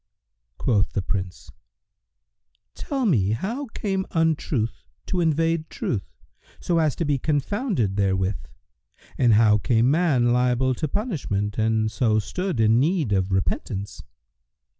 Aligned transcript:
Quoth 0.57 0.93
the 0.93 1.03
Prince, 1.03 1.51
"Tell 2.73 3.05
me 3.05 3.33
how 3.33 3.67
came 3.67 4.07
Untruth 4.09 4.87
to 5.05 5.21
invade 5.21 5.69
Truth, 5.69 6.11
so 6.59 6.79
as 6.79 6.95
to 6.95 7.05
be 7.05 7.19
confounded 7.19 7.97
therewith 7.97 8.39
and 9.19 9.35
how 9.35 9.59
became 9.59 9.91
man 9.91 10.33
liable 10.33 10.73
to 10.73 10.87
punishment 10.87 11.59
and 11.59 11.91
so 11.91 12.17
stood 12.17 12.59
in 12.59 12.79
need 12.79 13.11
of 13.13 13.31
repentance." 13.31 14.01